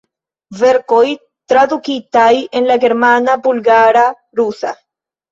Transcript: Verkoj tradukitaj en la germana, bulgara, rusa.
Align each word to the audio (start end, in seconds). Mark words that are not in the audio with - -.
Verkoj 0.59 1.01
tradukitaj 1.51 2.31
en 2.59 2.65
la 2.71 2.77
germana, 2.85 3.35
bulgara, 3.43 4.03
rusa. 4.41 4.73